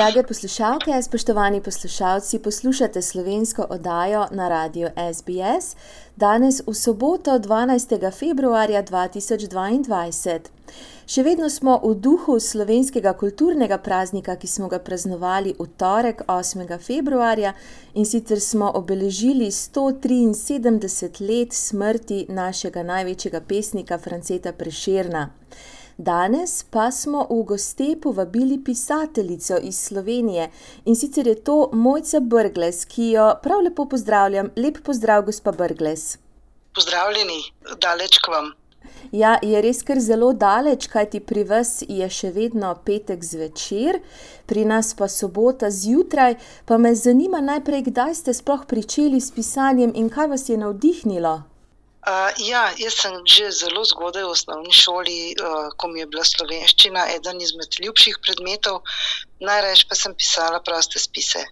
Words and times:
Drage 0.00 0.22
poslušalke, 0.22 1.02
spoštovani 1.02 1.60
poslušalci, 1.60 2.38
poslušate 2.38 3.02
slovensko 3.02 3.66
oddajo 3.70 4.26
na 4.30 4.48
radiju 4.48 4.88
SBS 5.14 5.76
danes 6.16 6.62
v 6.66 6.74
soboto 6.74 7.30
12. 7.38 8.18
februarja 8.18 8.82
2022. 8.82 10.40
Še 11.06 11.22
vedno 11.22 11.50
smo 11.50 11.74
v 11.84 11.94
duhu 11.94 12.38
slovenskega 12.40 13.12
kulturnega 13.12 13.78
praznika, 13.78 14.36
ki 14.36 14.46
smo 14.46 14.68
ga 14.72 14.78
praznovali 14.78 15.52
v 15.58 15.66
torek 15.76 16.22
8. 16.26 16.78
februarja 16.78 17.52
in 17.94 18.06
sicer 18.06 18.40
smo 18.40 18.72
obeležili 18.74 19.50
173 19.52 21.20
let 21.28 21.52
smrti 21.52 22.24
našega 22.28 22.82
največjega 22.82 23.40
pesnika 23.40 23.98
Franceta 23.98 24.52
Preširna. 24.52 25.28
Danes 26.00 26.62
pa 26.62 26.90
smo 26.90 27.26
v 27.30 27.42
goste 27.44 27.96
povabili 28.02 28.64
pisateljico 28.64 29.58
iz 29.62 29.78
Slovenije 29.78 30.50
in 30.84 30.96
sicer 30.96 31.26
je 31.26 31.34
to 31.44 31.70
Mojca 31.72 32.20
Brgles, 32.20 32.84
ki 32.84 33.10
jo 33.10 33.34
prav 33.42 33.60
lepo 33.60 33.84
pozdravljam. 33.84 34.48
Lep 34.56 34.78
pozdrav, 34.84 35.22
gospa 35.22 35.52
Brgles. 35.52 36.16
Pozdravljeni, 36.74 37.42
daleč 37.80 38.18
k 38.18 38.32
vam. 38.32 38.48
Ja, 39.12 39.36
je 39.42 39.60
res 39.60 39.82
kar 39.82 40.00
zelo 40.00 40.32
daleč, 40.32 40.88
kajti 40.88 41.20
pri 41.20 41.44
vas 41.44 41.82
je 41.88 42.08
še 42.08 42.32
vedno 42.32 42.72
petek 42.84 43.24
zvečer, 43.24 44.00
pri 44.46 44.64
nas 44.64 44.94
pa 44.94 45.08
sobota 45.08 45.68
zjutraj. 45.70 46.38
Pa 46.64 46.78
me 46.78 46.94
zanima 46.94 47.44
najprej, 47.44 47.90
kdaj 47.92 48.14
ste 48.14 48.34
sploh 48.34 48.64
pričeli 48.64 49.20
s 49.20 49.36
pisanjem 49.36 49.92
in 49.94 50.08
kaj 50.08 50.32
vas 50.32 50.48
je 50.48 50.56
navdihnilo? 50.56 51.49
Uh, 52.00 52.32
ja, 52.40 52.72
jaz 52.80 52.94
sem 52.96 53.12
že 53.28 53.50
zelo 53.52 53.84
zgodaj 53.84 54.24
v 54.24 54.32
osnovni 54.32 54.72
šoli, 54.72 55.36
uh, 55.36 55.68
ko 55.76 55.92
mi 55.92 56.00
je 56.00 56.06
bila 56.08 56.24
slovenščina 56.24 57.10
eden 57.12 57.40
izmed 57.44 57.76
ljubših 57.76 58.16
predmetov, 58.24 58.80
najraje 59.40 59.84
pa 59.88 59.98
sem 59.98 60.14
pisala 60.16 60.62
proste 60.64 60.96
spise. 60.96 61.44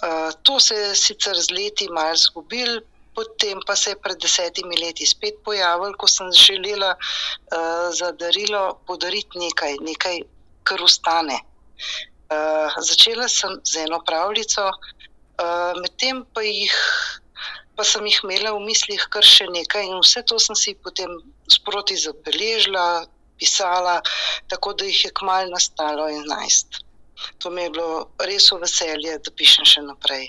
Uh, 0.00 0.32
to 0.42 0.56
se 0.56 0.74
je 0.74 0.96
sicer 0.96 1.36
z 1.36 1.52
leti 1.52 1.88
malo 1.92 2.16
zgubil, 2.16 2.80
Potem 3.14 3.58
pa 3.66 3.74
se 3.76 3.90
je 3.90 3.96
pred 3.98 4.18
desetimi 4.22 4.76
leti 4.78 5.06
spet 5.06 5.42
pojavil, 5.44 5.92
ko 5.98 6.06
sem 6.06 6.30
želela 6.32 6.94
uh, 6.94 7.90
za 7.90 8.12
darilo 8.12 8.80
podariti 8.86 9.38
nekaj, 9.38 9.76
nekaj, 9.82 10.22
kar 10.62 10.82
ustane. 10.82 11.40
Uh, 12.30 12.70
začela 12.78 13.26
sem 13.28 13.58
z 13.66 13.82
eno 13.82 13.98
pravljico, 14.06 14.70
uh, 14.70 15.72
medtem 15.82 16.22
pa, 16.32 16.46
pa 17.80 17.84
sem 17.88 18.04
jih 18.04 18.18
imela 18.24 18.50
v 18.52 18.60
mislih 18.60 19.00
kar 19.08 19.24
še 19.24 19.46
nekaj, 19.48 19.86
in 19.88 20.02
vse 20.04 20.20
to 20.28 20.36
sem 20.36 20.56
si 20.62 20.74
potem 20.84 21.08
sproti 21.48 21.96
zabeležila, 21.96 23.06
pisala, 23.40 23.94
tako 24.52 24.74
da 24.76 24.84
jih 24.84 25.06
je 25.06 25.10
kmalu 25.16 25.48
nastalo 25.48 26.04
11. 26.12 26.76
To 27.40 27.48
mi 27.48 27.62
je 27.64 27.70
bilo 27.72 28.02
res 28.28 28.50
v 28.52 28.58
veselje, 28.60 29.14
da 29.24 29.32
pišem 29.32 29.64
še 29.64 29.80
naprej. 29.86 30.26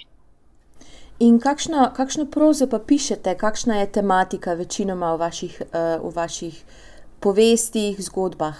In 1.19 1.41
kakšno, 1.43 1.89
kakšno 1.97 2.23
prozo 2.31 2.69
pa 2.71 2.79
pišete, 2.79 3.33
kakšna 3.35 3.81
je 3.81 3.89
tematika 3.99 4.55
večinoma 4.55 5.11
v 5.11 5.19
vaših, 5.19 5.57
uh, 5.67 5.99
v 6.07 6.11
vaših 6.15 6.61
povestih, 7.19 7.99
zgodbah? 7.99 8.55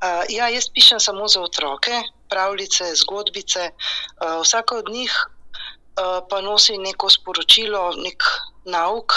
Uh, 0.00 0.24
ja, 0.32 0.48
jaz 0.48 0.70
pišem 0.72 1.04
samo 1.04 1.28
za 1.28 1.44
otroke, 1.44 2.00
pravljice, 2.32 2.88
zgodbice. 3.04 3.68
Uh, 3.76 4.40
vsaka 4.40 4.80
od 4.80 4.88
njih 4.88 5.12
pa 6.28 6.40
nosi 6.40 6.78
neko 6.78 7.10
sporočilo, 7.10 7.92
nek 7.96 8.22
nauk. 8.64 9.12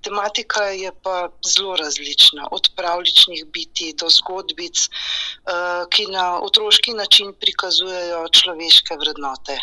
Tematika 0.00 0.62
je 0.62 0.92
pa 1.02 1.28
zelo 1.44 1.76
različna, 1.76 2.48
od 2.50 2.68
pravličnih 2.76 3.44
biti 3.46 3.94
do 4.00 4.08
zgodbic, 4.08 4.88
uh, 4.88 5.84
ki 5.90 6.06
na 6.06 6.40
otroški 6.40 6.92
način 6.92 7.34
prikazujejo 7.40 8.28
človeške 8.32 8.96
vrednote. 8.96 9.58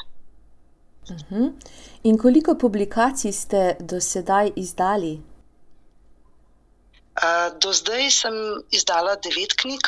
Uh 1.09 1.15
mhm. 1.15 1.35
-huh. 1.35 1.51
In 2.03 2.17
koliko 2.17 2.55
publikacij 2.55 3.31
ste 3.31 3.75
do 3.79 4.01
sedaj 4.01 4.51
izdali? 4.55 5.21
Uh, 7.17 7.59
do 7.59 7.73
zdaj 7.73 8.11
sem 8.11 8.33
izdala 8.71 9.15
devet 9.15 9.53
knjig, 9.53 9.81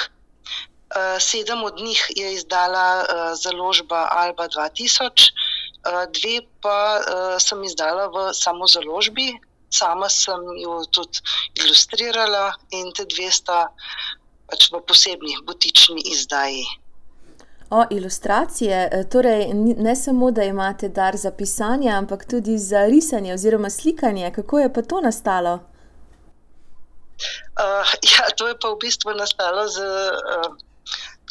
sedem 1.20 1.64
od 1.64 1.80
njih 1.82 2.12
je 2.16 2.34
izdala 2.34 3.06
založba 3.36 4.08
Alba 4.12 4.48
2000, 4.48 5.06
uh, 5.06 5.43
dve 5.84 6.40
pa 6.62 7.00
uh, 7.00 7.36
sem 7.40 7.64
izdala 7.64 8.08
v 8.08 8.34
samo 8.34 8.68
založbi, 8.68 9.34
sama 9.70 10.10
sem 10.10 10.40
jo 10.62 10.84
tudi 10.92 11.20
ilustrirala, 11.64 12.54
in 12.72 12.94
te 12.96 13.06
dve 13.06 13.32
sta 13.32 13.68
pač 14.48 14.70
v 14.72 14.82
posebnih 14.88 15.44
butični 15.48 16.02
izdaji. 16.14 16.64
O, 17.74 17.84
ilustracije, 17.90 18.90
e, 18.92 19.04
torej 19.10 19.48
ne 19.54 19.96
samo, 19.96 20.32
da 20.32 20.44
imate 20.44 20.90
dar 20.90 21.18
za 21.18 21.32
pisanje, 21.32 21.90
ampak 21.90 22.26
tudi 22.30 22.58
za 22.58 22.86
risanje 22.86 23.34
oziroma 23.34 23.70
slikanje. 23.70 24.32
Kako 24.36 24.60
je 24.60 24.74
pa 24.74 24.82
to 24.82 25.02
nastalo? 25.02 25.54
Uh, 27.58 27.90
ja, 28.14 28.30
to 28.38 28.48
je 28.48 28.60
pa 28.62 28.70
v 28.70 28.78
bistvu 28.82 29.16
nastalo 29.18 29.66
z, 29.68 29.80
uh, 29.82 30.54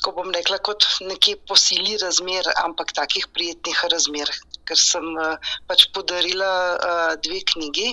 ko 0.03 0.13
bom 0.17 0.31
rekla, 0.35 0.59
kot 0.59 0.87
neki 1.07 1.37
posili 1.49 1.97
razmer, 2.03 2.49
ampak 2.65 2.93
takih 2.97 3.29
prijetnih 3.35 3.85
razmer. 3.93 4.31
Ker 4.69 4.79
sem 4.79 5.07
uh, 5.17 5.37
pač 5.71 5.89
podarila 5.95 6.53
uh, 6.75 7.15
dve 7.23 7.41
knjigi 7.53 7.93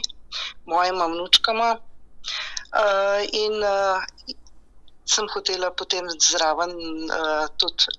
mojima 0.69 1.07
vnučkama 1.09 1.69
uh, 1.79 3.21
in 3.33 3.63
uh, 3.65 4.35
sem 5.09 5.25
hotela 5.33 5.71
potem 5.73 6.05
zraven 6.21 6.75
uh, 7.09 7.47
tudi 7.57 7.97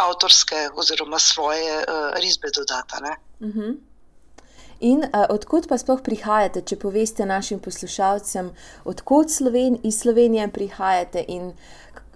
avtorske 0.00 0.70
oziroma 0.80 1.18
svoje 1.18 1.84
uh, 1.84 2.16
risbe 2.24 2.48
dodati. 2.56 3.04
Uh 3.40 3.48
mhm. 3.48 3.60
-huh. 3.60 3.78
In 4.80 5.04
uh, 5.04 5.26
odkot 5.28 5.68
pa 5.68 5.76
sploh 5.78 6.00
prihajate, 6.00 6.62
če 6.64 6.78
poveste 6.80 7.26
našim 7.28 7.58
poslušalcem, 7.60 8.46
odkot 8.88 9.30
Sloven, 9.30 9.76
iz 9.84 9.98
Slovenije 10.00 10.48
prihajate 10.48 11.24
in 11.28 11.52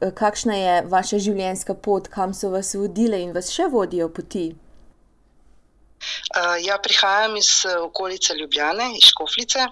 kakšna 0.01 0.57
je 0.57 0.75
vaša 0.91 1.21
življenjska 1.27 1.75
pot, 1.75 2.09
kam 2.09 2.35
so 2.35 2.51
vas 2.51 2.75
vodile 2.75 3.21
in 3.23 3.33
vas 3.37 3.53
še 3.55 3.69
vodijo 3.73 4.09
poti? 4.09 4.49
Uh, 6.35 6.57
ja, 6.61 6.77
prihajam 6.83 7.37
iz 7.37 7.51
okolice 7.81 8.35
Ljubljane, 8.37 8.91
iz 8.99 9.09
Škoflice. 9.13 9.69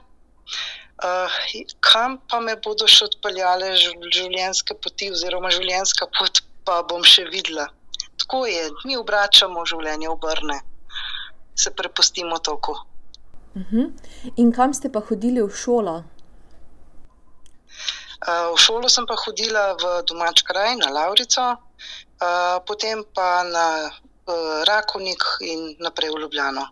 Uh, 1.03 1.43
kam 1.83 2.21
pa 2.31 2.41
me 2.41 2.55
bodo 2.57 2.87
še 2.87 3.11
odpeljale 3.11 3.75
življenjske 3.77 4.79
poti, 4.79 5.11
oziroma 5.13 5.51
življenjska 5.51 6.09
pot, 6.19 6.45
pa 6.65 6.83
bom 6.87 7.03
še 7.05 7.27
videla 7.29 7.69
tako 8.23 8.47
je, 8.47 8.71
mi 8.85 8.97
obračamo 8.97 9.65
življenje 9.67 10.09
v 10.09 10.17
brne, 10.23 10.59
se 11.55 11.71
prepustimo 11.77 12.39
toku. 12.39 12.73
Uh 13.55 13.61
mhm. 13.61 13.81
-huh. 13.81 14.33
In 14.37 14.53
kam 14.53 14.75
ste 14.75 14.89
pa 14.89 15.01
hodili 15.01 15.43
v 15.43 15.57
šolo? 15.57 16.05
V 18.27 18.59
šolo 18.59 18.89
sem 18.89 19.07
pa 19.07 19.17
hodila 19.19 19.75
v 19.75 20.03
domač 20.07 20.43
kraj, 20.47 20.77
na 20.79 20.95
Laurico, 20.95 21.59
potem 22.67 23.03
pa 23.15 23.43
na 23.43 23.91
uh, 23.91 24.63
Rakovnik 24.63 25.23
in 25.41 25.75
naprej 25.83 26.11
v 26.15 26.21
Ljubljano. 26.21 26.67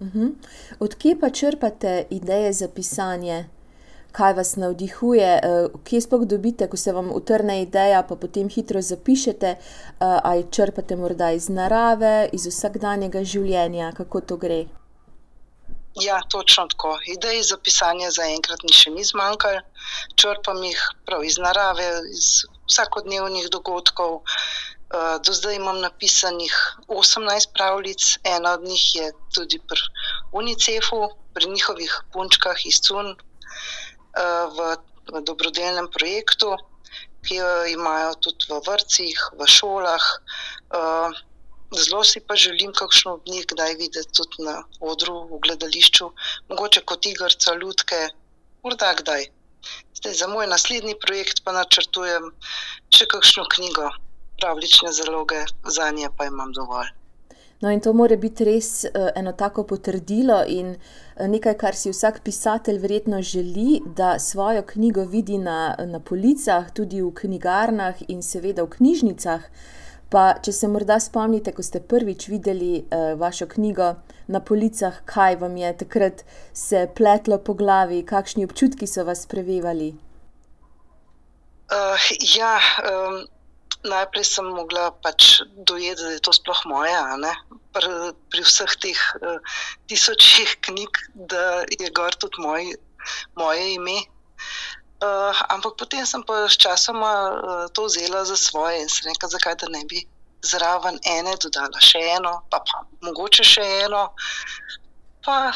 Uh 0.00 0.06
mhm. 0.06 0.18
-huh. 0.18 0.34
Odkje 0.80 1.20
pa 1.20 1.30
črpate 1.30 2.06
ideje 2.10 2.52
za 2.52 2.68
pisanje? 2.68 3.48
kaj 4.14 4.32
vas 4.32 4.56
navdihuje, 4.56 5.40
uh, 5.42 5.80
kje 5.84 6.00
sploh 6.00 6.22
dobite, 6.24 6.68
ko 6.70 6.76
se 6.76 6.92
vam 6.92 7.10
utrne 7.12 7.62
ideja, 7.62 8.02
pa 8.02 8.16
potem 8.16 8.48
hitro 8.48 8.82
zapišete, 8.82 9.56
uh, 9.58 9.96
ali 9.98 10.46
črpate 10.50 10.96
morda 10.96 11.30
iz 11.30 11.48
narave, 11.48 12.28
iz 12.32 12.46
vsakdanjega 12.46 13.24
življenja, 13.24 13.92
kako 13.92 14.20
to 14.20 14.36
gre. 14.36 14.64
Ja, 15.94 16.20
točno 16.30 16.66
tako. 16.66 16.98
Idej 17.06 17.42
za 17.42 17.56
pisanje 17.62 18.10
zaenkrat 18.10 18.62
ni 18.66 18.72
še 18.74 18.90
ni 18.90 19.04
zmanjkalo, 19.06 19.60
črpam 20.18 20.62
jih 20.66 20.80
prav 21.06 21.22
iz 21.22 21.38
narave, 21.38 21.86
iz 22.10 22.30
vsakodnevnih 22.66 23.46
dogodkov. 23.54 24.16
Uh, 24.94 25.18
do 25.26 25.32
zdaj 25.34 25.56
imam 25.56 25.78
napisanih 25.80 26.54
18 26.88 27.54
pravljic, 27.54 28.18
ena 28.24 28.56
od 28.58 28.66
njih 28.66 28.84
je 28.94 29.12
tudi 29.34 29.58
pri 29.58 29.86
UNICEF-u, 30.32 31.00
pri 31.34 31.50
njihovih 31.50 31.94
punčkah 32.12 32.66
iz 32.66 32.82
CUN, 32.82 33.14
v, 34.56 34.76
v 35.12 35.22
dobrodelnem 35.26 35.88
projektu, 35.90 36.54
ki 37.26 37.38
jo 37.38 37.52
imajo 37.70 38.14
tudi 38.26 38.50
v 38.50 38.60
vrtcih, 38.66 39.22
v 39.38 39.46
šolah. 39.46 40.04
Eh, 41.72 41.80
zelo 41.84 42.04
si 42.04 42.20
pa 42.20 42.36
želim, 42.36 42.72
kakšno 42.72 43.14
od 43.14 43.28
njih 43.28 43.46
kdaj 43.52 43.74
videti 43.74 44.12
tudi 44.12 44.44
na 44.48 44.62
odru, 44.80 45.14
v 45.30 45.40
gledališču, 45.46 46.10
mogoče 46.48 46.80
kot 46.80 47.06
igrca, 47.06 47.54
ljudke, 47.54 48.08
morda 48.62 48.94
kdaj. 48.98 49.30
Zdaj, 49.94 50.14
za 50.14 50.26
moj 50.28 50.46
naslednji 50.46 50.94
projekt 51.06 51.40
pa 51.44 51.52
načrtujem 51.52 52.32
še 52.96 53.06
kakšno 53.06 53.46
knjigo, 53.54 53.88
pravlične 54.40 54.92
zaloge, 54.92 55.40
za 55.64 55.90
nje 55.90 56.10
pa 56.16 56.28
imam 56.28 56.52
dovolj. 56.52 56.92
No, 57.60 57.70
in 57.70 57.80
to 57.80 57.94
mora 57.96 58.16
biti 58.20 58.44
res 58.44 58.84
uh, 58.84 59.06
eno 59.16 59.32
tako 59.32 59.62
potrdilo 59.64 60.42
in 60.52 60.74
uh, 60.74 61.28
nekaj, 61.30 61.54
kar 61.62 61.78
si 61.78 61.88
vsak 61.88 62.18
pisatelj 62.26 62.80
verjetno 62.82 63.22
želi, 63.22 63.80
da 63.86 64.18
svojo 64.18 64.66
knjigo 64.68 65.04
vidi 65.08 65.38
na, 65.38 65.76
na 65.86 66.00
policah, 66.00 66.68
tudi 66.76 67.00
v 67.00 67.12
knjigarnah 67.22 68.02
in 68.08 68.20
seveda 68.22 68.66
v 68.66 68.74
knjižnicah. 68.76 69.48
Pa, 70.14 70.36
če 70.38 70.52
se 70.54 70.68
morda 70.70 71.00
spomnite, 71.02 71.50
ko 71.50 71.62
ste 71.66 71.80
prvič 71.82 72.28
videli 72.30 72.84
uh, 72.84 73.16
vašo 73.18 73.48
knjigo 73.50 73.88
na 74.30 74.40
policah, 74.46 75.00
kaj 75.10 75.40
vam 75.40 75.56
je 75.58 75.72
takrat 75.80 76.22
se 76.54 76.84
pletlo 76.94 77.40
po 77.42 77.56
glavi, 77.58 78.04
kakšni 78.06 78.46
občutki 78.46 78.86
so 78.86 79.02
vas 79.08 79.24
prevevali? 79.26 79.90
Uh, 81.66 82.06
ja, 82.36 82.52
um, 82.86 83.24
najprej 83.90 84.28
sem 84.28 84.46
mogla 84.54 84.92
pač 85.02 85.40
dojeti, 85.66 86.04
da 86.04 86.14
je 86.14 86.22
to 86.22 86.36
sploh 86.38 86.62
moja. 86.70 87.02
Pri, 87.74 88.14
pri 88.30 88.46
vseh 88.46 88.78
teh 88.86 89.04
uh, 89.18 89.58
tisočih 89.90 90.54
knjig, 90.68 91.04
da 91.34 91.64
je 91.74 91.90
gor 91.90 92.14
tudi 92.22 92.38
moj, 92.44 92.70
moje 93.34 93.66
ime. 93.74 93.98
Uh, 95.04 95.36
ampak 95.52 95.76
potem 95.76 96.06
sem 96.08 96.22
pa 96.24 96.46
s 96.48 96.56
časom 96.56 96.96
uh, 97.04 97.68
to 97.76 97.84
vzela 97.84 98.24
za 98.24 98.36
svoje 98.36 98.80
in 98.80 98.88
se 98.88 99.04
rekla, 99.04 99.28
zakaj 99.28 99.54
da 99.60 99.68
ne 99.68 99.84
bi 99.84 100.00
zraven 100.40 100.96
ene 101.04 101.36
dodala 101.42 101.80
še 101.80 102.00
eno, 102.16 102.38
pa, 102.48 102.60
pa 102.64 102.84
mogoče 103.04 103.44
še 103.44 103.64
eno, 103.84 104.06
pa 105.24 105.52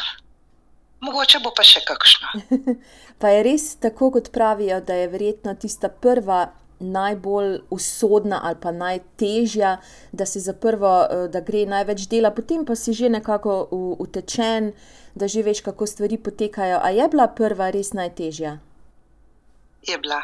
mogoče 1.04 1.40
bo 1.44 1.52
pa 1.56 1.64
še 1.64 1.84
kakšno. 1.88 2.44
pa 3.20 3.32
je 3.32 3.42
res 3.46 3.70
tako, 3.80 4.10
kot 4.18 4.32
pravijo, 4.34 4.80
da 4.84 5.00
je 5.00 5.08
verjetno 5.12 5.54
tista 5.60 5.88
prva 5.88 6.48
najbolj 6.78 7.58
usodna 7.74 8.38
ali 8.44 8.60
pa 8.62 8.70
najtežja, 8.70 9.78
da 10.12 10.26
se 10.26 10.40
za 10.40 10.52
prvo, 10.52 10.92
eh, 11.02 11.26
da 11.32 11.40
gre 11.40 11.64
največ 11.66 12.06
dela, 12.06 12.30
potem 12.30 12.64
pa 12.64 12.76
si 12.76 12.92
že 12.92 13.08
nekako 13.08 13.68
utečen, 13.98 14.72
da 15.14 15.26
že 15.26 15.42
veš, 15.42 15.64
kako 15.66 15.86
stvari 15.86 16.18
potekajo. 16.18 16.78
A 16.82 16.90
je 16.94 17.08
bila 17.08 17.26
prva 17.26 17.70
res 17.74 17.92
najtežja? 17.92 18.58
Je 19.88 19.98
bila. 19.98 20.22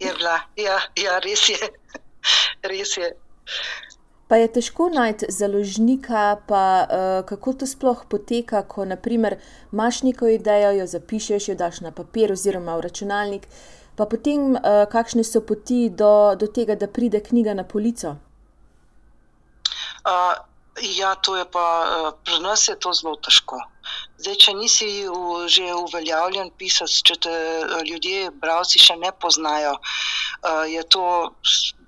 Je 0.00 0.12
bila, 0.14 0.40
ja, 0.56 0.78
ja 0.96 1.18
res 1.18 1.48
je. 1.48 1.58
Res 2.62 2.96
je. 2.96 3.10
Pa 4.30 4.38
je 4.38 4.46
težko 4.54 4.86
najti 4.94 5.26
založnika, 5.34 6.38
pa 6.46 6.62
uh, 6.86 7.26
kako 7.26 7.52
to 7.52 7.66
sploh 7.66 8.04
poteka, 8.08 8.62
ko 8.62 8.84
naprimer, 8.86 9.40
imaš 9.72 10.04
neko 10.06 10.30
idejo, 10.30 10.70
jo 10.78 10.86
zapišeš, 10.86 11.48
jo 11.50 11.56
daš 11.58 11.80
na 11.82 11.90
papir 11.90 12.30
oziroma 12.32 12.76
v 12.78 12.84
računalnik, 12.86 13.48
pa 13.98 14.06
potem, 14.06 14.54
uh, 14.54 14.84
kakšne 14.92 15.26
so 15.26 15.42
poti 15.42 15.88
do, 15.90 16.36
do 16.38 16.46
tega, 16.46 16.78
da 16.78 16.86
pride 16.86 17.18
knjiga 17.26 17.56
na 17.58 17.66
polico? 17.66 18.14
Uh, 20.06 20.38
ja, 20.94 21.16
to 21.18 21.34
je 21.36 21.44
pa 21.50 21.66
uh, 21.82 22.14
pri 22.24 22.38
nas 22.46 22.68
je 22.68 22.78
to 22.78 22.94
zelo 22.94 23.16
težko. 23.18 23.58
Zdaj, 24.20 24.36
če 24.36 24.52
nisi 24.52 24.86
v, 25.08 25.46
že 25.48 25.64
uveljavljen 25.72 26.50
pisec, 26.60 26.92
če 27.08 27.14
te 27.24 27.36
ljudje, 27.88 28.28
bralci, 28.42 28.80
še 28.82 28.98
ne 29.00 29.12
poznajo, 29.16 29.78
uh, 29.80 30.64
je 30.68 30.82
to 30.92 31.04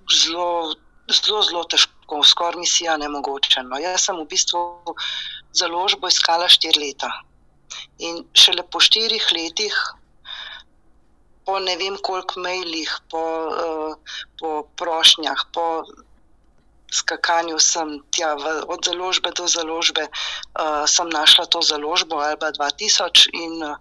zelo, 0.09 0.73
zelo, 1.13 1.43
zelo 1.49 1.65
težko, 1.69 2.23
skoraj 2.25 2.63
misija 2.63 2.97
nemogoče. 3.03 3.67
No. 3.69 3.77
Jaz 3.83 4.09
sem 4.09 4.17
v 4.17 4.25
bistvu 4.33 4.97
založbo 5.53 6.09
iskala 6.09 6.49
štiri 6.49 6.87
leta. 6.87 7.13
In 8.01 8.25
šele 8.33 8.65
po 8.65 8.81
štirih 8.81 9.29
letih 9.37 9.77
po 11.45 11.59
ne 11.59 11.77
vem 11.77 11.97
koliko 11.99 12.41
mailih, 12.41 12.91
po, 13.11 13.23
uh, 13.51 14.17
po 14.39 14.51
prošnjah, 14.79 15.45
po 15.53 15.85
skakanju 16.93 17.59
sem 17.59 18.01
tja, 18.13 18.35
v, 18.37 18.65
od 18.69 18.85
založbe 18.85 19.33
do 19.37 19.49
založbe, 19.49 20.07
uh, 20.09 20.85
sem 20.87 21.09
našla 21.09 21.47
to 21.49 21.63
založbo 21.65 22.21
Alba 22.21 22.53
2000 22.53 23.33
in 23.33 23.63
uh, 23.65 23.81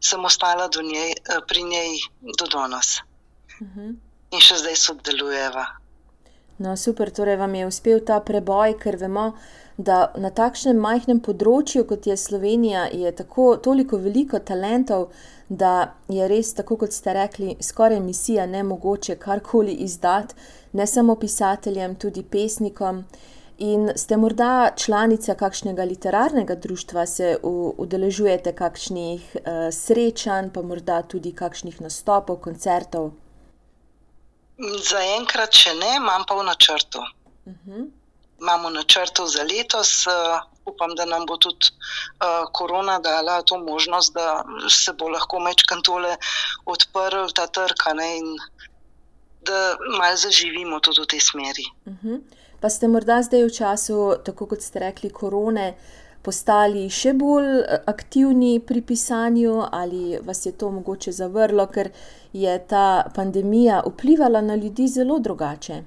sem 0.00 0.24
ostala 0.24 0.66
njej, 0.82 1.14
uh, 1.14 1.38
pri 1.46 1.62
njej 1.62 2.02
do 2.38 2.46
danes. 2.46 3.00
Uh 3.60 3.66
mhm. 3.66 3.80
-huh. 3.80 3.96
In 4.30 4.40
še 4.40 4.58
zdaj 4.60 4.76
sodelujeva. 4.76 5.66
No, 6.58 6.76
super, 6.76 7.10
torej 7.10 7.36
vam 7.36 7.54
je 7.54 7.66
uspel 7.66 8.00
ta 8.04 8.20
preboj, 8.20 8.74
ker 8.82 8.96
vemo, 8.96 9.32
da 9.78 9.98
na 10.18 10.32
takšnem 10.34 10.78
majhnem 10.82 11.20
področju, 11.22 11.84
kot 11.86 12.06
je 12.10 12.16
Slovenija, 12.18 12.88
je 12.90 13.12
tako 13.14 13.52
toliko 13.62 14.00
veliko 14.02 14.40
talentov, 14.42 15.12
da 15.48 15.94
je 16.10 16.26
res, 16.28 16.50
tako 16.58 16.80
kot 16.82 16.92
ste 16.92 17.14
rekli, 17.14 17.54
skoraj 17.62 18.00
misija 18.02 18.46
ne 18.50 18.64
mogoče 18.66 19.14
karkoli 19.22 19.76
izdati, 19.86 20.34
ne 20.74 20.86
samo 20.86 21.14
pisateljem, 21.16 21.94
tudi 21.94 22.24
pesnikom. 22.26 23.04
In 23.62 23.92
ste 23.98 24.18
morda 24.18 24.70
članica 24.76 25.34
kakšnega 25.38 25.86
literarnega 25.86 26.54
društva, 26.54 27.06
se 27.06 27.30
udeležujete 27.42 28.52
kakšnih 28.58 29.30
uh, 29.34 29.60
srečanj, 29.74 30.50
pa 30.54 30.62
morda 30.62 31.00
tudi 31.02 31.32
kakšnih 31.34 31.80
nastopov, 31.86 32.40
koncertov? 32.42 33.12
Zaenkrat 34.58 35.54
še 35.54 35.76
ne, 35.78 35.94
imam 36.02 36.26
pa 36.26 36.34
v 36.34 36.48
načrtu. 36.50 37.06
Uh 37.46 37.54
mhm. 37.54 37.70
-huh 37.70 37.97
imamo 38.40 38.70
načrtov 38.70 39.26
za 39.26 39.42
letos. 39.42 40.06
Uh, 40.06 40.12
upam, 40.68 40.94
da 40.94 41.04
nam 41.04 41.26
bo 41.26 41.36
tudi 41.36 41.66
uh, 41.70 42.52
korona 42.52 42.98
dala 42.98 43.42
to 43.42 43.58
možnost, 43.58 44.14
da 44.14 44.44
se 44.68 44.92
bo 44.92 45.08
lahko 45.08 45.40
mečkan 45.40 45.82
tole 45.82 46.16
odprl 46.66 47.32
ta 47.34 47.46
trg 47.46 47.82
in 48.18 48.36
da 49.40 49.76
malo 49.98 50.16
zaživimo 50.16 50.80
tudi 50.80 51.00
v 51.02 51.06
tej 51.06 51.20
smeri. 51.20 51.66
Uh 51.86 51.92
mhm. 51.92 52.08
-huh. 52.08 52.20
Pa 52.60 52.68
ste 52.68 52.88
morda 52.88 53.22
zdaj 53.22 53.44
v 53.44 53.54
času, 53.54 54.14
tako 54.24 54.46
kot 54.46 54.62
ste 54.62 54.78
rekli, 54.78 55.10
korone. 55.10 55.74
Postali 56.22 56.90
še 56.90 57.12
bolj 57.14 57.62
aktivni 57.86 58.58
pri 58.60 58.82
pisanju, 58.82 59.62
ali 59.72 60.18
vas 60.18 60.46
je 60.46 60.52
to 60.58 60.70
mogoče 60.70 61.12
zavrlo, 61.12 61.66
ker 61.66 61.90
je 62.32 62.58
ta 62.68 63.06
pandemija 63.14 63.82
vplivala 63.86 64.40
na 64.40 64.56
ljudi 64.58 64.88
zelo 64.88 65.18
drugače? 65.18 65.82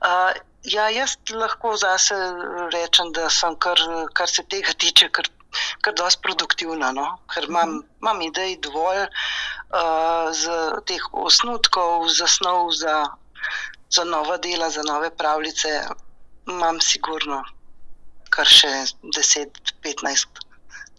Uh, 0.00 0.32
ja, 0.66 0.88
jaz 0.90 1.16
lahko 1.32 1.76
zase 1.76 2.14
rečem, 2.74 3.12
da 3.16 3.30
sem, 3.30 3.56
kar, 3.56 3.80
kar 4.12 4.30
se 4.30 4.44
tega 4.50 4.74
tiče, 4.78 5.08
kar, 5.08 5.28
kar 5.80 5.94
dosti 5.96 6.22
produktivna. 6.22 6.92
No? 6.92 7.06
Ker 7.32 7.48
imam, 7.48 7.78
mhm. 7.78 7.84
imam 8.02 8.22
idej 8.28 8.56
dovolj 8.66 9.04
uh, 9.06 10.32
z 10.32 10.58
teh 10.86 11.10
osnutkov, 11.12 12.08
za 12.12 12.26
snov, 12.26 12.72
za, 12.76 13.04
za 13.90 14.04
nova 14.04 14.36
dela, 14.36 14.70
za 14.70 14.82
nove 14.86 15.10
pravljice. 15.10 15.80
Imam 16.46 16.80
sigurno 16.80 17.42
kar 18.30 18.46
še 18.50 18.70
10-15, 19.02 20.42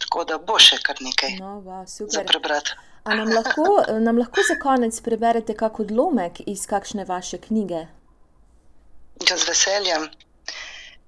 tako 0.03 0.25
da 0.27 0.37
bo 0.41 0.57
še 0.59 0.79
kar 0.83 0.99
nekaj 1.03 1.37
no, 1.41 1.59
wow, 1.65 1.83
za 1.87 2.23
prebrati. 2.27 2.75
Nam 3.07 3.29
lahko, 3.31 3.67
nam 4.03 4.17
lahko 4.19 4.43
za 4.43 4.57
konec 4.59 4.97
preberete 4.99 5.55
kakšen 5.55 5.85
odlomek 5.85 6.41
iz 6.43 6.65
kakšne 6.67 7.05
vaše 7.07 7.39
knjige? 7.39 7.85
Ja, 9.25 9.37
z 9.37 9.47
veseljem. 9.49 10.03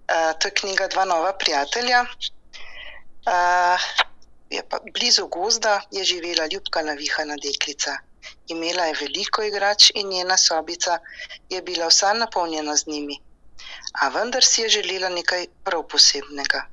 Uh, 0.09 0.33
to 0.39 0.47
je 0.47 0.53
knjiga 0.53 0.87
Dva 0.87 1.05
nova 1.05 1.33
prijatelja. 1.33 2.01
Uh, 2.01 3.81
pa, 4.69 4.79
blizu 4.93 5.27
gozda 5.27 5.81
je 5.91 6.03
živela 6.03 6.47
ljubka 6.51 6.81
navihana 6.81 7.35
deklica. 7.43 7.97
Imela 8.47 8.85
je 8.85 8.97
veliko 9.01 9.43
igrač 9.43 9.91
in 9.95 10.09
njena 10.09 10.37
sobica 10.37 10.97
je 11.49 11.61
bila 11.61 11.87
vsa 11.87 12.13
napolnjena 12.13 12.75
z 12.75 12.87
njimi. 12.87 13.19
A 14.01 14.09
vendar 14.09 14.43
si 14.43 14.61
je 14.61 14.69
želela 14.69 15.09
nekaj 15.09 15.47
prav 15.63 15.83
posebnega. 15.87 16.65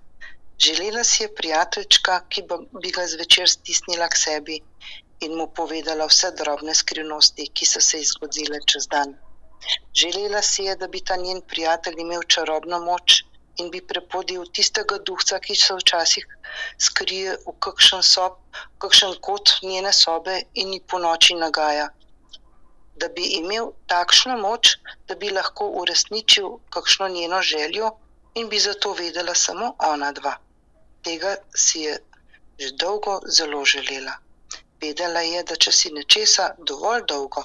Želela 0.58 1.04
si 1.04 1.22
je 1.22 1.34
prijateljčka, 1.34 2.20
ki 2.28 2.42
bi 2.82 2.90
ga 2.90 3.06
zvečer 3.06 3.50
stisnila 3.50 4.08
k 4.08 4.16
sebi 4.16 4.60
in 5.20 5.36
mu 5.36 5.46
povedala 5.46 6.06
vse 6.06 6.30
drobne 6.30 6.74
skrivnosti, 6.74 7.50
ki 7.54 7.66
so 7.66 7.80
se 7.80 8.00
izgodile 8.00 8.60
čez 8.72 8.88
dan. 8.88 9.16
Želela 10.00 10.42
si 10.42 10.64
je, 10.64 10.76
da 10.76 10.86
bi 10.88 11.00
ta 11.00 11.16
njen 11.16 11.40
prijatelj 11.52 12.00
imel 12.04 12.22
čarobno 12.34 12.78
moč 12.80 13.22
in 13.62 13.70
bi 13.72 13.80
prepodil 13.90 14.44
tistega 14.58 14.98
duha, 15.08 15.38
ki 15.44 15.56
se 15.56 15.76
včasih 15.78 16.24
skrije 16.86 17.36
v 17.46 17.54
kakšen 17.66 18.02
sob, 18.02 18.40
kakšen 18.84 19.14
kot 19.28 19.54
njene 19.62 19.92
sobe 19.92 20.34
in 20.62 20.74
ji 20.74 20.80
po 20.88 21.00
noči 21.04 21.38
nagaja. 21.44 21.86
Da 23.00 23.08
bi 23.16 23.24
imel 23.38 23.72
takšno 23.92 24.36
moč, 24.42 24.76
da 25.08 25.14
bi 25.14 25.32
lahko 25.38 25.68
uresničil 25.80 26.48
kakšno 26.76 27.08
njeno 27.16 27.40
željo 27.52 27.90
in 28.34 28.48
bi 28.52 28.60
zato 28.68 28.92
vedela 28.92 29.34
samo 29.34 29.74
ona 29.92 30.12
dva. 30.12 30.36
Tega 31.02 31.36
si 31.54 31.86
je 31.86 31.98
že 32.58 32.70
dolgo 32.80 33.20
zelo 33.28 33.64
želela. 33.64 34.14
Vedela 34.82 35.22
je, 35.24 35.42
da 35.50 35.56
če 35.64 35.72
si 35.78 35.90
nečesa 35.96 36.46
dovolj 36.70 37.04
dolgo 37.12 37.42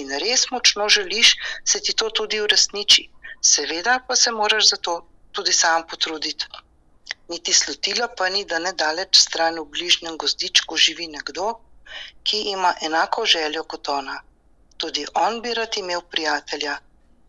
in 0.00 0.12
res 0.24 0.44
močno 0.54 0.88
želiš, 0.96 1.32
se 1.72 1.80
ti 1.86 1.94
to 2.02 2.10
tudi 2.20 2.40
uresniči. 2.44 3.04
Seveda 3.52 3.98
pa 4.08 4.16
se 4.16 4.32
moraš 4.38 4.68
za 4.72 4.78
to 4.88 4.94
tudi 5.32 5.52
sam 5.60 5.86
potruditi. 5.90 6.46
Niti 7.28 7.52
slutila 7.60 8.08
pa 8.18 8.28
ni, 8.28 8.44
da 8.44 8.58
ne 8.58 8.72
daleč 8.84 9.18
stran 9.24 9.60
v 9.60 9.66
bližnjem 9.74 10.18
gozdičku 10.24 10.76
živi 10.86 11.08
nekdo, 11.16 11.48
ki 12.26 12.44
ima 12.54 12.74
enako 12.88 13.26
željo 13.34 13.64
kot 13.74 13.88
ona. 13.98 14.22
Tudi 14.76 15.06
on 15.26 15.42
bi 15.42 15.54
rad 15.54 15.78
imel 15.82 16.02
prijatelja 16.14 16.78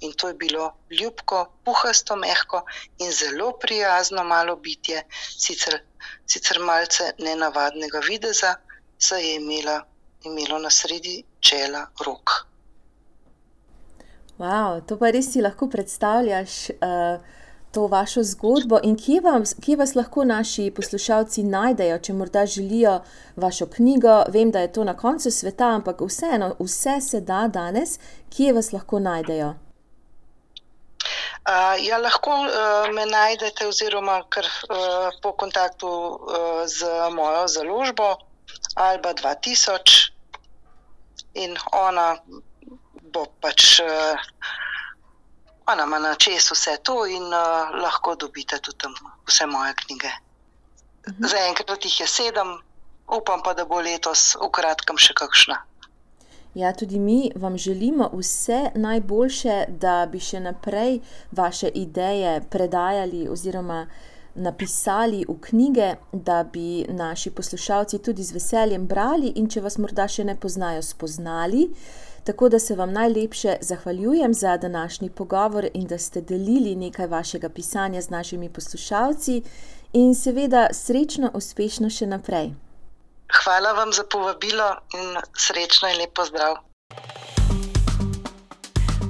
In 0.05 0.13
to 0.13 0.27
je 0.27 0.33
bilo 0.33 0.63
ljubko, 0.99 1.37
puhasto, 1.65 2.15
mehko 2.15 2.59
in 3.03 3.11
zelo 3.11 3.51
prijazno 3.59 4.23
malo 4.23 4.55
bitje, 4.65 5.03
sicer, 5.43 5.77
sicer 6.33 6.59
malce 6.69 7.05
nenavadnega 7.27 8.01
videza, 8.07 8.49
saj 9.03 9.27
je 9.27 9.35
imela, 9.35 9.77
imelo 10.23 10.59
na 10.63 10.71
sredi 10.71 11.21
čela 11.39 11.85
rok. 12.05 12.39
Wow, 14.39 14.81
to 14.87 14.97
pa 14.97 15.11
res 15.13 15.31
si 15.33 15.41
lahko 15.41 15.69
predstavljaš. 15.69 16.59
Uh 16.81 17.41
to 17.73 17.87
vašo 17.87 18.23
zgodbo 18.23 18.79
in 18.83 18.97
kje, 18.97 19.19
vam, 19.21 19.43
kje 19.65 19.75
vas 19.75 19.95
lahko 19.95 20.23
naši 20.23 20.71
poslušalci 20.75 21.43
najdejo, 21.43 21.97
če 22.05 22.13
morda 22.13 22.45
želijo 22.45 22.99
vašo 23.35 23.65
knjigo. 23.75 24.17
Vem, 24.35 24.51
da 24.51 24.61
je 24.61 24.71
to 24.73 24.83
na 24.83 24.93
koncu 24.97 25.31
sveta, 25.31 25.71
ampak 25.79 26.01
vseeno, 26.01 26.53
vse 26.59 26.99
se 27.01 27.21
da 27.21 27.47
danes, 27.47 27.97
kje 28.35 28.53
vas 28.53 28.71
lahko 28.73 28.99
najdejo. 28.99 29.53
Uh, 31.43 31.73
ja, 31.83 31.97
lahko 31.97 32.35
uh, 32.43 32.93
me 32.93 33.05
najdete, 33.09 33.67
oziroma 33.67 34.21
kar, 34.29 34.45
uh, 34.45 35.09
po 35.23 35.33
kontaktu 35.33 35.89
uh, 35.89 36.61
z 36.69 36.93
mojo 37.17 37.47
založbo 37.47 38.13
Alba 38.75 39.13
2000, 39.13 40.13
in 41.33 41.57
ona 41.71 42.17
bo 43.13 43.25
pač. 43.41 43.79
Uh, 43.79 44.17
Ona 45.63 45.83
ima 45.87 45.95
na 45.99 46.15
česu 46.19 46.57
vse 46.57 46.73
to 46.83 47.05
in 47.07 47.23
uh, 47.23 47.71
lahko 47.79 48.17
dobite 48.19 48.57
tudi 48.59 48.77
tam 48.77 48.91
vse 49.27 49.45
moje 49.47 49.73
knjige. 49.73 50.11
Mhm. 51.07 51.27
Zaenkrat 51.27 51.85
jih 51.85 51.99
je 51.99 52.07
sedem, 52.07 52.57
upam 53.07 53.39
pa, 53.43 53.53
da 53.53 53.65
bo 53.65 53.79
letos 53.79 54.35
v 54.35 54.49
kratkem 54.51 54.99
še 54.99 55.15
kakšna. 55.15 55.61
Ja, 56.53 56.73
tudi 56.73 56.99
mi 56.99 57.31
vam 57.35 57.57
želimo 57.57 58.09
vse 58.13 58.75
najboljše, 58.75 59.65
da 59.67 60.05
bi 60.05 60.19
še 60.19 60.39
naprej 60.39 60.99
vaše 61.31 61.67
ideje 61.67 62.41
predajali 62.49 63.29
oziroma 63.29 63.87
napisali 64.35 65.25
v 65.29 65.35
knjige, 65.41 65.95
da 66.11 66.43
bi 66.43 66.85
naši 66.89 67.31
poslušalci 67.31 67.99
tudi 67.99 68.23
z 68.23 68.33
veseljem 68.33 68.87
brali 68.87 69.33
in 69.35 69.49
če 69.49 69.61
vas 69.61 69.77
morda 69.77 70.07
še 70.07 70.23
ne 70.23 70.35
poznajo, 70.35 70.81
spoznali. 70.81 71.69
Tako 72.23 72.49
da 72.49 72.59
se 72.59 72.75
vam 72.75 72.91
najlepše 72.91 73.57
zahvaljujem 73.61 74.33
za 74.33 74.57
današnji 74.57 75.09
pogovor 75.09 75.67
in 75.73 75.87
da 75.87 75.97
ste 75.97 76.21
delili 76.21 76.75
nekaj 76.75 77.07
vašega 77.07 77.49
pisanja 77.49 78.01
z 78.01 78.09
našimi 78.09 78.49
poslušalci, 78.49 79.41
in 79.93 80.15
seveda 80.15 80.67
srečno, 80.73 81.31
uspešno 81.33 81.89
še 81.89 82.09
naprej. 82.09 82.53
Hvala 83.43 83.73
vam 83.77 83.93
za 83.93 84.03
povabilo 84.09 84.69
in 84.97 85.17
srečno 85.37 85.89
in 85.93 86.01
lepo 86.01 86.25
zdrav. 86.25 86.61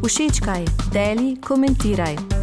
Všečkaj, 0.03 0.65
deli, 0.91 1.35
komentiraj. 1.41 2.42